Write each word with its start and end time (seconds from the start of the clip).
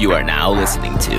You 0.00 0.12
are 0.12 0.22
now 0.22 0.50
listening 0.50 0.96
to 0.96 1.16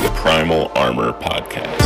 the 0.00 0.10
Primal 0.16 0.72
Armor 0.74 1.12
Podcast. 1.12 1.78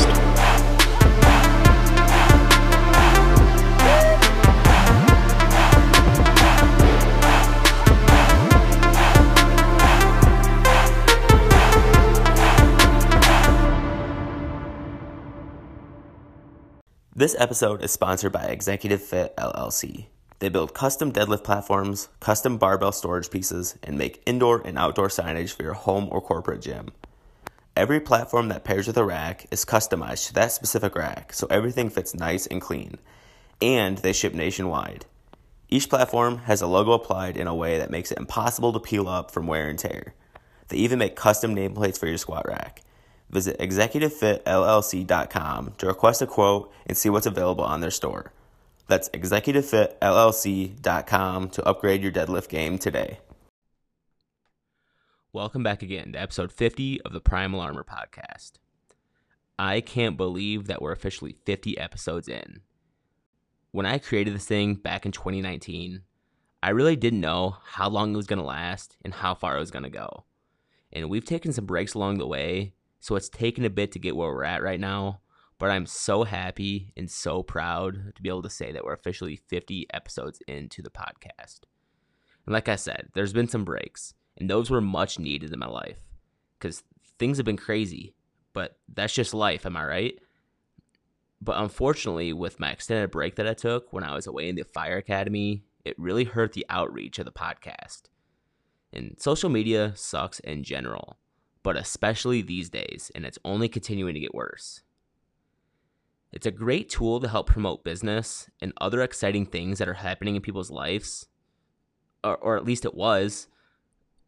This 17.15 17.37
episode 17.39 17.83
is 17.83 17.93
sponsored 17.93 18.33
by 18.33 18.45
Executive 18.45 19.03
Fit 19.03 19.37
LLC. 19.37 20.07
They 20.45 20.51
build 20.51 20.75
custom 20.75 21.11
deadlift 21.11 21.43
platforms, 21.43 22.11
custom 22.21 22.59
barbell 22.59 22.93
storage 22.93 23.31
pieces, 23.31 23.79
and 23.83 23.97
make 23.97 24.23
indoor 24.27 24.61
and 24.61 24.77
outdoor 24.77 25.09
signage 25.09 25.55
for 25.55 25.63
your 25.63 25.73
home 25.73 26.07
or 26.11 26.21
corporate 26.21 26.61
gym. 26.61 26.91
Every 27.75 27.99
platform 27.99 28.49
that 28.49 28.63
pairs 28.63 28.87
with 28.87 28.99
a 28.99 29.07
rack 29.07 29.47
is 29.51 29.65
customized 29.65 30.27
to 30.27 30.35
that 30.35 30.53
specific 30.53 30.97
rack, 30.97 31.33
so 31.33 31.47
everything 31.49 31.89
fits 31.89 32.15
nice 32.15 32.47
and 32.47 32.61
clean. 32.61 32.99
And 33.63 33.97
they 33.97 34.13
ship 34.13 34.35
nationwide. 34.35 35.07
Each 35.71 35.89
platform 35.89 36.41
has 36.41 36.61
a 36.61 36.67
logo 36.67 36.93
applied 36.93 37.39
in 37.39 37.47
a 37.47 37.55
way 37.55 37.79
that 37.79 37.91
makes 37.91 38.13
it 38.13 38.19
impossible 38.19 38.75
to 38.75 38.81
peel 38.81 39.09
up 39.09 39.31
from 39.31 39.47
wear 39.47 39.67
and 39.67 39.79
tear. 39.79 40.13
They 40.69 40.77
even 40.77 40.99
make 40.99 41.17
custom 41.17 41.57
nameplates 41.57 41.99
for 41.99 42.07
your 42.07 42.19
squat 42.19 42.47
rack. 42.47 42.83
Visit 43.31 43.59
executivefitllc.com 43.59 45.73
to 45.79 45.87
request 45.87 46.21
a 46.21 46.27
quote 46.27 46.71
and 46.87 46.99
see 46.99 47.09
what's 47.09 47.25
available 47.25 47.65
on 47.65 47.81
their 47.81 47.91
store. 47.91 48.31
That's 48.87 49.09
executivefitllc.com 49.11 51.51
to 51.51 51.65
upgrade 51.65 52.03
your 52.03 52.13
deadlift 52.13 52.49
game 52.49 52.79
today. 52.79 53.19
Welcome 55.33 55.63
back 55.63 55.83
again 55.83 56.13
to 56.13 56.21
episode 56.21 56.53
50 56.53 57.01
of 57.03 57.13
the 57.13 57.21
Primal 57.21 57.61
Armor 57.61 57.85
podcast. 57.85 58.53
I 59.59 59.81
can't 59.81 60.17
believe 60.17 60.67
that 60.67 60.83
we're 60.83 60.93
officially 60.93 61.37
50 61.45 61.79
episodes 61.79 62.29
in. 62.29 62.61
When 63.73 63.87
I 63.87 63.99
created 63.99 64.35
this 64.35 64.47
thing 64.47 64.75
back 64.75 65.07
in 65.07 65.13
2019, 65.13 66.03
I 66.63 66.71
really 66.71 66.97
didn't 66.97 67.21
know 67.21 67.57
how 67.65 67.89
long 67.89 68.13
it 68.13 68.17
was 68.17 68.27
going 68.27 68.39
to 68.39 68.45
last 68.45 68.97
and 69.03 69.15
how 69.15 69.35
far 69.35 69.57
it 69.57 69.61
was 69.61 69.71
going 69.71 69.83
to 69.83 69.91
go. 69.91 70.25
And 70.93 71.11
we've 71.11 71.25
taken 71.25 71.53
some 71.53 71.67
breaks 71.67 71.95
along 71.95 72.19
the 72.19 72.27
way, 72.27 72.75
so 73.01 73.17
it's 73.17 73.29
taken 73.29 73.65
a 73.65 73.71
bit 73.71 73.91
to 73.93 73.99
get 73.99 74.15
where 74.15 74.29
we're 74.29 74.45
at 74.45 74.63
right 74.63 74.79
now 74.79 75.21
but 75.59 75.71
I'm 75.71 75.87
so 75.87 76.25
happy 76.25 76.93
and 76.97 77.11
so 77.11 77.43
proud 77.43 78.13
to 78.15 78.23
be 78.23 78.29
able 78.29 78.43
to 78.43 78.51
say 78.51 78.73
that 78.73 78.85
we're 78.85 78.93
officially 78.93 79.37
50 79.37 79.87
episodes 79.93 80.41
into 80.49 80.83
the 80.83 80.91
podcast. 80.91 81.61
And 82.47 82.53
like 82.53 82.69
I 82.69 82.77
said, 82.77 83.09
there's 83.15 83.33
been 83.33 83.49
some 83.49 83.65
breaks, 83.65 84.15
and 84.37 84.51
those 84.51 84.71
were 84.71 84.81
much 84.81 85.19
needed 85.19 85.53
in 85.53 85.59
my 85.59 85.69
life 85.69 85.99
because 86.59 86.83
things 87.19 87.37
have 87.39 87.47
been 87.47 87.57
crazy, 87.57 88.15
but 88.53 88.79
that's 88.93 89.15
just 89.15 89.35
life, 89.35 89.65
am 89.67 89.77
I 89.77 89.85
right? 89.85 90.19
But 91.41 91.59
unfortunately, 91.59 92.33
with 92.33 92.61
my 92.61 92.71
extended 92.71 93.11
break 93.11 93.37
that 93.37 93.47
I 93.47 93.55
took 93.55 93.93
when 93.93 94.05
I 94.05 94.15
was 94.15 94.27
away 94.27 94.49
in 94.49 94.57
the 94.57 94.65
fire 94.65 94.97
academy, 94.97 95.65
it 95.85 95.99
really 95.99 96.25
hurt 96.25 96.55
the 96.55 96.67
outreach 96.71 97.19
of 97.19 97.27
the 97.27 97.33
podcast. 97.33 98.05
And 98.93 99.17
social 99.19 99.51
media 99.51 99.93
sucks 99.95 100.41
in 100.41 100.63
general, 100.63 101.19
but 101.63 101.77
especially 101.77 102.41
these 102.41 102.71
days, 102.71 103.11
and 103.15 103.27
it's 103.27 103.39
only 103.45 103.69
continuing 103.69 104.15
to 104.15 104.21
get 104.21 104.35
worse. 104.35 104.83
It's 106.35 106.47
a 106.47 106.51
great 106.51 106.91
tool 106.91 107.21
to 107.21 107.29
help 107.29 107.47
promote 107.47 107.85
business 107.85 108.51
and 108.61 108.73
other 108.81 109.03
exciting 109.03 109.47
things 109.47 109.79
that 109.79 109.89
are 109.89 109.95
happening 109.95 110.35
in 110.35 110.43
people's 110.43 110.71
lives, 110.71 111.29
or, 112.25 112.37
or 112.39 112.57
at 112.57 112.65
least 112.65 112.85
it 112.85 112.93
was. 112.93 113.47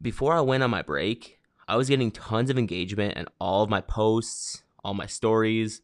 Before 0.00 0.32
I 0.32 0.40
went 0.40 0.62
on 0.62 0.70
my 0.70 0.82
break, 0.82 1.40
I 1.66 1.74
was 1.74 1.88
getting 1.88 2.12
tons 2.12 2.48
of 2.48 2.58
engagement 2.58 3.14
and 3.16 3.26
all 3.40 3.64
of 3.64 3.70
my 3.70 3.80
posts, 3.80 4.62
all 4.84 4.94
my 4.94 5.06
stories, 5.06 5.82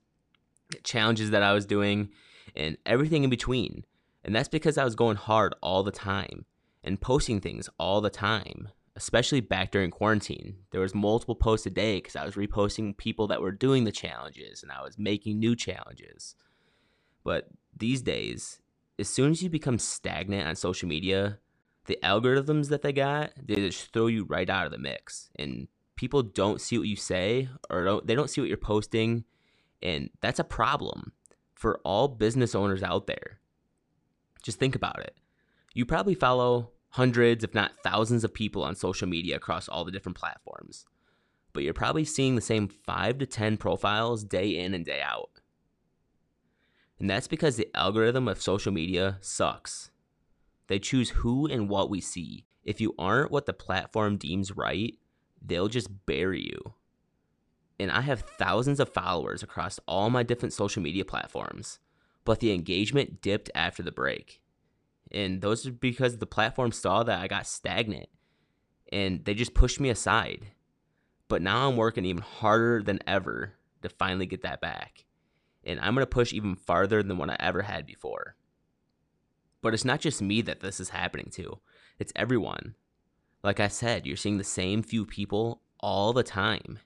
challenges 0.84 1.30
that 1.30 1.42
I 1.42 1.54
was 1.54 1.66
doing, 1.66 2.10
and 2.54 2.78
everything 2.86 3.24
in 3.24 3.30
between. 3.30 3.84
And 4.24 4.32
that's 4.32 4.48
because 4.48 4.78
I 4.78 4.84
was 4.84 4.94
going 4.94 5.16
hard 5.16 5.56
all 5.60 5.82
the 5.82 5.90
time 5.90 6.44
and 6.84 7.00
posting 7.00 7.40
things 7.40 7.68
all 7.80 8.00
the 8.00 8.10
time 8.10 8.68
especially 8.96 9.40
back 9.40 9.70
during 9.70 9.90
quarantine. 9.90 10.56
There 10.70 10.80
was 10.80 10.94
multiple 10.94 11.34
posts 11.34 11.66
a 11.66 11.70
day 11.70 11.96
because 11.96 12.16
I 12.16 12.24
was 12.24 12.34
reposting 12.34 12.96
people 12.96 13.26
that 13.28 13.40
were 13.40 13.52
doing 13.52 13.84
the 13.84 13.92
challenges 13.92 14.62
and 14.62 14.70
I 14.70 14.82
was 14.82 14.98
making 14.98 15.38
new 15.38 15.56
challenges. 15.56 16.34
But 17.24 17.48
these 17.76 18.02
days, 18.02 18.60
as 18.98 19.08
soon 19.08 19.30
as 19.30 19.42
you 19.42 19.48
become 19.48 19.78
stagnant 19.78 20.46
on 20.46 20.56
social 20.56 20.88
media, 20.88 21.38
the 21.86 21.98
algorithms 22.02 22.68
that 22.68 22.82
they 22.82 22.92
got, 22.92 23.32
they 23.42 23.56
just 23.56 23.92
throw 23.92 24.06
you 24.06 24.24
right 24.24 24.48
out 24.48 24.66
of 24.66 24.72
the 24.72 24.78
mix. 24.78 25.30
And 25.36 25.68
people 25.96 26.22
don't 26.22 26.60
see 26.60 26.78
what 26.78 26.88
you 26.88 26.96
say 26.96 27.48
or 27.70 27.84
don't 27.84 28.06
they 28.06 28.14
don't 28.14 28.28
see 28.28 28.40
what 28.40 28.48
you're 28.48 28.56
posting. 28.56 29.24
And 29.82 30.10
that's 30.20 30.38
a 30.38 30.44
problem 30.44 31.12
for 31.54 31.80
all 31.84 32.08
business 32.08 32.54
owners 32.54 32.82
out 32.82 33.06
there. 33.06 33.40
Just 34.42 34.58
think 34.58 34.74
about 34.74 35.00
it. 35.00 35.14
You 35.74 35.86
probably 35.86 36.14
follow 36.14 36.71
hundreds, 36.92 37.42
if 37.42 37.54
not 37.54 37.72
thousands, 37.82 38.22
of 38.22 38.34
people 38.34 38.62
on 38.62 38.74
social 38.74 39.08
media 39.08 39.36
across 39.36 39.68
all 39.68 39.84
the 39.84 39.90
different 39.90 40.16
platforms. 40.16 40.84
But 41.52 41.62
you're 41.62 41.74
probably 41.74 42.04
seeing 42.04 42.34
the 42.34 42.40
same 42.40 42.68
5 42.68 43.18
to 43.18 43.26
10 43.26 43.56
profiles 43.56 44.24
day 44.24 44.56
in 44.56 44.74
and 44.74 44.84
day 44.84 45.02
out. 45.02 45.30
And 46.98 47.10
that's 47.10 47.28
because 47.28 47.56
the 47.56 47.68
algorithm 47.74 48.28
of 48.28 48.40
social 48.40 48.72
media 48.72 49.18
sucks. 49.20 49.90
They 50.68 50.78
choose 50.78 51.10
who 51.10 51.46
and 51.46 51.68
what 51.68 51.90
we 51.90 52.00
see. 52.00 52.44
If 52.62 52.80
you 52.80 52.94
aren't 52.98 53.32
what 53.32 53.46
the 53.46 53.52
platform 53.52 54.18
deems 54.18 54.56
right, 54.56 54.96
they'll 55.44 55.68
just 55.68 56.06
bury 56.06 56.42
you. 56.42 56.74
And 57.80 57.90
I 57.90 58.02
have 58.02 58.20
thousands 58.20 58.78
of 58.78 58.92
followers 58.92 59.42
across 59.42 59.80
all 59.88 60.10
my 60.10 60.22
different 60.22 60.52
social 60.52 60.82
media 60.82 61.04
platforms, 61.04 61.78
but 62.24 62.40
the 62.40 62.52
engagement 62.52 63.20
dipped 63.22 63.50
after 63.54 63.82
the 63.82 63.90
break 63.90 64.41
and 65.12 65.42
those 65.42 65.66
are 65.66 65.72
because 65.72 66.18
the 66.18 66.26
platform 66.26 66.72
saw 66.72 67.02
that 67.02 67.20
I 67.20 67.28
got 67.28 67.46
stagnant 67.46 68.08
and 68.90 69.24
they 69.24 69.34
just 69.34 69.54
pushed 69.54 69.78
me 69.78 69.90
aside. 69.90 70.46
But 71.28 71.42
now 71.42 71.68
I'm 71.68 71.76
working 71.76 72.04
even 72.04 72.22
harder 72.22 72.82
than 72.82 73.00
ever 73.06 73.54
to 73.82 73.88
finally 73.88 74.26
get 74.26 74.42
that 74.42 74.60
back. 74.60 75.04
And 75.64 75.78
I'm 75.80 75.94
going 75.94 76.02
to 76.02 76.06
push 76.06 76.32
even 76.32 76.56
farther 76.56 77.02
than 77.02 77.18
what 77.18 77.30
I 77.30 77.36
ever 77.38 77.62
had 77.62 77.86
before. 77.86 78.36
But 79.60 79.74
it's 79.74 79.84
not 79.84 80.00
just 80.00 80.20
me 80.20 80.42
that 80.42 80.60
this 80.60 80.80
is 80.80 80.90
happening 80.90 81.28
to, 81.32 81.60
it's 81.98 82.12
everyone. 82.16 82.74
Like 83.44 83.60
I 83.60 83.68
said, 83.68 84.06
you're 84.06 84.16
seeing 84.16 84.38
the 84.38 84.44
same 84.44 84.82
few 84.82 85.06
people 85.06 85.62
all 85.78 86.12
the 86.12 86.22
time. 86.22 86.78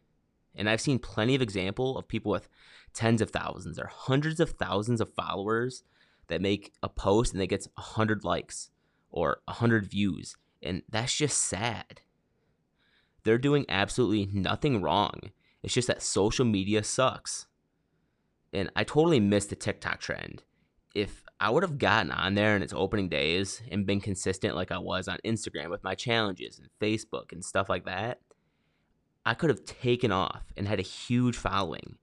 And 0.55 0.69
I've 0.69 0.81
seen 0.81 0.99
plenty 0.99 1.35
of 1.35 1.43
example 1.43 1.97
of 1.99 2.09
people 2.09 2.33
with 2.33 2.49
tens 2.93 3.21
of 3.21 3.31
thousands 3.31 3.79
or 3.79 3.87
hundreds 3.87 4.41
of 4.41 4.51
thousands 4.51 5.01
of 5.01 5.13
followers 5.15 5.83
that 6.29 6.41
make 6.41 6.73
a 6.83 6.89
post 6.89 7.33
and 7.33 7.43
it 7.43 7.49
gets 7.49 7.69
100 7.75 8.25
likes 8.25 8.71
or 9.11 9.41
100 9.47 9.87
views. 9.87 10.37
And 10.63 10.83
that's 10.89 11.15
just 11.15 11.39
sad. 11.39 12.01
They're 13.25 13.39
doing 13.39 13.67
absolutely 13.69 14.29
nothing 14.33 14.81
wrong. 14.81 15.31
It's 15.63 15.75
just 15.75 15.89
that 15.89 16.03
social 16.03 16.45
media 16.45 16.83
sucks. 16.85 17.47
And 18.53 18.71
I 18.77 18.85
totally 18.85 19.21
missed 19.21 19.51
the 19.51 19.57
TikTok 19.57 20.01
trend. 20.01 20.43
If 20.95 21.23
I 21.41 21.51
would 21.51 21.63
have 21.63 21.79
gotten 21.79 22.11
on 22.11 22.35
there 22.35 22.57
in 22.57 22.63
its 22.63 22.73
opening 22.73 23.09
days 23.09 23.61
and 23.71 23.85
been 23.85 24.01
consistent 24.01 24.55
like 24.55 24.71
I 24.71 24.79
was 24.79 25.09
on 25.09 25.19
Instagram 25.25 25.71
with 25.71 25.85
my 25.85 25.95
challenges 25.95 26.59
and 26.59 26.69
Facebook 26.81 27.33
and 27.33 27.45
stuff 27.45 27.69
like 27.69 27.85
that, 27.85 28.21
I 29.25 29.35
could 29.35 29.51
have 29.51 29.65
taken 29.65 30.13
off 30.13 30.45
and 30.57 30.69
had 30.69 30.79
a 30.79 30.83
huge 30.83 31.37
following 31.37 31.97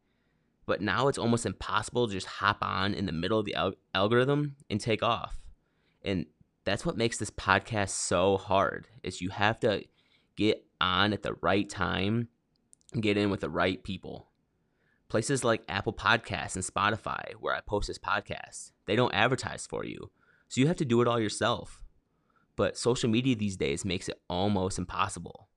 but 0.65 0.81
now 0.81 1.07
it's 1.07 1.17
almost 1.17 1.45
impossible 1.45 2.07
to 2.07 2.13
just 2.13 2.27
hop 2.27 2.57
on 2.61 2.93
in 2.93 3.05
the 3.05 3.11
middle 3.11 3.39
of 3.39 3.45
the 3.45 3.55
al- 3.55 3.75
algorithm 3.93 4.55
and 4.69 4.79
take 4.79 5.03
off. 5.03 5.41
And 6.03 6.25
that's 6.63 6.85
what 6.85 6.97
makes 6.97 7.17
this 7.17 7.29
podcast 7.29 7.89
so 7.89 8.37
hard 8.37 8.87
is 9.03 9.21
you 9.21 9.29
have 9.29 9.59
to 9.61 9.83
get 10.37 10.65
on 10.79 11.13
at 11.13 11.23
the 11.23 11.35
right 11.41 11.69
time 11.69 12.29
and 12.93 13.03
get 13.03 13.17
in 13.17 13.29
with 13.29 13.41
the 13.41 13.49
right 13.49 13.83
people. 13.83 14.29
Places 15.09 15.43
like 15.43 15.63
apple 15.67 15.93
podcasts 15.93 16.55
and 16.55 16.65
spotify 16.65 17.33
where 17.39 17.53
i 17.53 17.61
post 17.61 17.87
this 17.87 17.99
podcast 17.99 18.71
they 18.85 18.95
don't 18.95 19.13
advertise 19.13 19.67
for 19.67 19.85
you. 19.85 20.11
So 20.47 20.61
you 20.61 20.67
have 20.67 20.77
to 20.77 20.85
do 20.85 21.01
it 21.01 21.07
all 21.07 21.19
yourself. 21.19 21.83
But 22.55 22.77
social 22.77 23.09
media 23.09 23.35
these 23.35 23.57
days 23.57 23.85
makes 23.85 24.07
it 24.09 24.19
almost 24.29 24.77
impossible. 24.77 25.49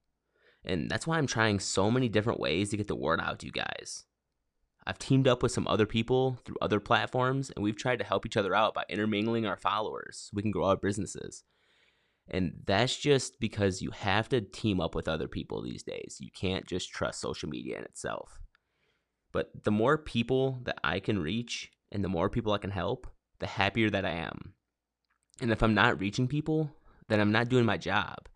And 0.64 0.91
that's 0.91 1.06
why 1.06 1.17
i'm 1.17 1.26
trying 1.26 1.61
so 1.61 1.91
many 1.91 2.09
different 2.09 2.41
ways 2.41 2.70
to 2.70 2.76
get 2.76 2.88
the 2.88 2.97
word 2.97 3.20
out 3.20 3.38
to 3.38 3.47
you 3.47 3.52
guys 3.52 4.05
I've 4.87 4.99
teamed 4.99 5.27
up 5.27 5.43
with 5.43 5.53
some 5.53 5.67
other 5.67 5.87
people 5.87 6.38
through 6.44 6.56
other 6.61 6.79
platforms, 6.79 7.50
and 7.50 7.62
we've 7.62 7.77
tried 7.77 7.99
to 7.99 8.05
help 8.05 8.25
each 8.25 8.37
other 8.37 8.55
out 8.55 8.75
by 8.75 8.85
intermingling 8.88 9.47
our 9.47 9.56
followers 9.56 10.29
so 10.29 10.35
we 10.35 10.43
can 10.43 10.53
grow 10.53 10.67
our 10.67 10.77
businesses. 10.77 11.43
And 12.29 12.61
that's 12.67 12.97
just 12.97 13.38
because 13.41 13.83
you 13.83 13.91
have 13.91 14.29
to 14.31 14.41
team 14.41 14.81
up 14.81 14.94
with 14.94 15.09
other 15.09 15.29
people 15.29 15.62
these 15.62 15.83
days. 15.83 16.19
You 16.21 16.31
can't 16.33 16.67
just 16.67 16.91
trust 16.91 17.21
social 17.21 17.49
media 17.49 17.79
in 17.79 17.85
itself. 17.85 18.41
But 19.33 19.65
the 19.65 19.71
more 19.71 19.99
people 19.99 20.61
that 20.65 20.79
I 20.83 21.00
can 21.00 21.19
reach 21.19 21.71
and 21.93 22.03
the 22.03 22.09
more 22.09 22.31
people 22.31 22.53
I 22.53 22.59
can 22.59 22.71
help, 22.71 23.06
the 23.38 23.47
happier 23.47 23.91
that 23.91 24.05
I 24.05 24.11
am. 24.11 24.55
And 25.41 25.50
if 25.50 25.62
I'm 25.62 25.75
not 25.75 26.00
reaching 26.00 26.27
people, 26.27 26.71
then 27.09 27.21
I'm 27.21 27.33
not 27.33 27.49
doing 27.49 27.65
my 27.65 27.77
job. 27.77 28.29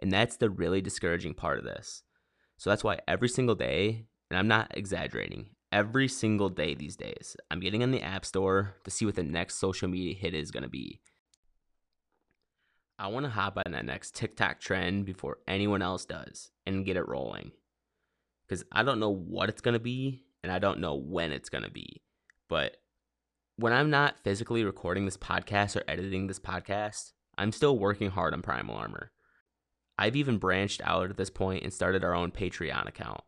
And 0.00 0.12
that's 0.12 0.36
the 0.36 0.50
really 0.50 0.80
discouraging 0.80 1.34
part 1.34 1.58
of 1.58 1.64
this. 1.64 2.02
So 2.56 2.70
that's 2.70 2.84
why 2.84 3.00
every 3.08 3.28
single 3.28 3.54
day, 3.54 4.06
and 4.30 4.38
I'm 4.38 4.48
not 4.48 4.76
exaggerating, 4.76 5.50
every 5.74 6.06
single 6.06 6.48
day 6.48 6.72
these 6.72 6.96
days, 6.96 7.36
I'm 7.50 7.58
getting 7.58 7.82
in 7.82 7.90
the 7.90 8.00
App 8.00 8.24
Store 8.24 8.76
to 8.84 8.90
see 8.92 9.04
what 9.04 9.16
the 9.16 9.24
next 9.24 9.56
social 9.56 9.88
media 9.88 10.14
hit 10.14 10.32
is 10.32 10.52
going 10.52 10.62
to 10.62 10.68
be. 10.68 11.00
I 12.96 13.08
want 13.08 13.26
to 13.26 13.30
hop 13.30 13.58
on 13.58 13.72
that 13.72 13.84
next 13.84 14.14
TikTok 14.14 14.60
trend 14.60 15.04
before 15.04 15.38
anyone 15.48 15.82
else 15.82 16.04
does 16.04 16.52
and 16.64 16.86
get 16.86 16.96
it 16.96 17.08
rolling. 17.08 17.50
Because 18.46 18.64
I 18.70 18.84
don't 18.84 19.00
know 19.00 19.10
what 19.10 19.48
it's 19.48 19.60
going 19.60 19.72
to 19.72 19.80
be 19.80 20.22
and 20.44 20.52
I 20.52 20.60
don't 20.60 20.78
know 20.78 20.94
when 20.94 21.32
it's 21.32 21.48
going 21.48 21.64
to 21.64 21.70
be. 21.70 22.02
But 22.48 22.76
when 23.56 23.72
I'm 23.72 23.90
not 23.90 24.20
physically 24.22 24.62
recording 24.64 25.06
this 25.06 25.16
podcast 25.16 25.74
or 25.74 25.82
editing 25.88 26.28
this 26.28 26.38
podcast, 26.38 27.12
I'm 27.36 27.50
still 27.50 27.76
working 27.76 28.10
hard 28.10 28.32
on 28.32 28.42
Primal 28.42 28.76
Armor. 28.76 29.10
I've 29.98 30.14
even 30.14 30.38
branched 30.38 30.82
out 30.84 31.10
at 31.10 31.16
this 31.16 31.30
point 31.30 31.64
and 31.64 31.72
started 31.72 32.04
our 32.04 32.14
own 32.14 32.30
Patreon 32.30 32.86
account. 32.86 33.22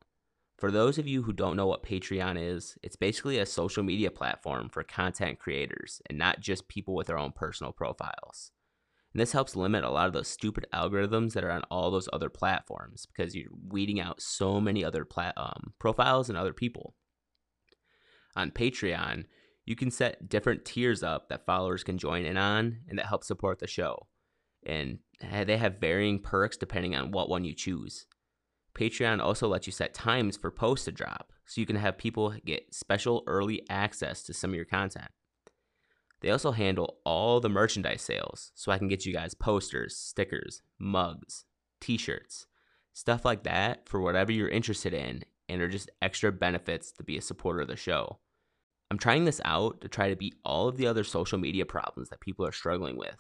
For 0.56 0.70
those 0.70 0.96
of 0.96 1.06
you 1.06 1.22
who 1.22 1.34
don't 1.34 1.56
know 1.56 1.66
what 1.66 1.82
Patreon 1.82 2.36
is, 2.40 2.78
it's 2.82 2.96
basically 2.96 3.38
a 3.38 3.46
social 3.46 3.82
media 3.82 4.10
platform 4.10 4.70
for 4.70 4.82
content 4.82 5.38
creators 5.38 6.00
and 6.08 6.18
not 6.18 6.40
just 6.40 6.68
people 6.68 6.94
with 6.94 7.08
their 7.08 7.18
own 7.18 7.32
personal 7.32 7.72
profiles. 7.72 8.52
And 9.12 9.20
this 9.20 9.32
helps 9.32 9.54
limit 9.54 9.84
a 9.84 9.90
lot 9.90 10.06
of 10.06 10.14
those 10.14 10.28
stupid 10.28 10.66
algorithms 10.72 11.34
that 11.34 11.44
are 11.44 11.50
on 11.50 11.62
all 11.70 11.90
those 11.90 12.08
other 12.12 12.30
platforms 12.30 13.06
because 13.06 13.34
you're 13.34 13.50
weeding 13.68 14.00
out 14.00 14.22
so 14.22 14.60
many 14.60 14.82
other 14.84 15.04
plat- 15.04 15.36
um, 15.36 15.74
profiles 15.78 16.30
and 16.30 16.38
other 16.38 16.54
people. 16.54 16.94
On 18.34 18.50
Patreon, 18.50 19.24
you 19.66 19.76
can 19.76 19.90
set 19.90 20.28
different 20.28 20.64
tiers 20.64 21.02
up 21.02 21.28
that 21.28 21.44
followers 21.44 21.84
can 21.84 21.98
join 21.98 22.24
in 22.24 22.36
on 22.36 22.80
and 22.88 22.98
that 22.98 23.06
help 23.06 23.24
support 23.24 23.58
the 23.58 23.66
show. 23.66 24.06
And 24.64 24.98
they 25.20 25.56
have 25.56 25.80
varying 25.80 26.18
perks 26.20 26.56
depending 26.56 26.94
on 26.94 27.10
what 27.10 27.28
one 27.28 27.44
you 27.44 27.54
choose. 27.54 28.06
Patreon 28.76 29.20
also 29.20 29.48
lets 29.48 29.66
you 29.66 29.72
set 29.72 29.94
times 29.94 30.36
for 30.36 30.50
posts 30.50 30.84
to 30.84 30.92
drop, 30.92 31.32
so 31.46 31.60
you 31.60 31.66
can 31.66 31.76
have 31.76 31.96
people 31.96 32.34
get 32.44 32.74
special 32.74 33.24
early 33.26 33.62
access 33.70 34.22
to 34.24 34.34
some 34.34 34.50
of 34.50 34.56
your 34.56 34.66
content. 34.66 35.08
They 36.20 36.30
also 36.30 36.52
handle 36.52 36.98
all 37.04 37.40
the 37.40 37.48
merchandise 37.48 38.02
sales, 38.02 38.52
so 38.54 38.70
I 38.70 38.78
can 38.78 38.88
get 38.88 39.06
you 39.06 39.14
guys 39.14 39.32
posters, 39.32 39.96
stickers, 39.96 40.60
mugs, 40.78 41.46
t 41.80 41.96
shirts, 41.96 42.46
stuff 42.92 43.24
like 43.24 43.44
that 43.44 43.88
for 43.88 44.00
whatever 44.00 44.30
you're 44.30 44.48
interested 44.48 44.92
in, 44.92 45.22
and 45.48 45.62
are 45.62 45.68
just 45.68 45.90
extra 46.02 46.30
benefits 46.30 46.92
to 46.92 47.04
be 47.04 47.16
a 47.16 47.22
supporter 47.22 47.60
of 47.60 47.68
the 47.68 47.76
show. 47.76 48.18
I'm 48.90 48.98
trying 48.98 49.24
this 49.24 49.40
out 49.44 49.80
to 49.80 49.88
try 49.88 50.10
to 50.10 50.16
beat 50.16 50.34
all 50.44 50.68
of 50.68 50.76
the 50.76 50.86
other 50.86 51.04
social 51.04 51.38
media 51.38 51.64
problems 51.64 52.10
that 52.10 52.20
people 52.20 52.46
are 52.46 52.52
struggling 52.52 52.98
with, 52.98 53.16